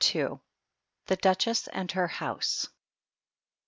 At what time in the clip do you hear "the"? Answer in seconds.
1.05-1.15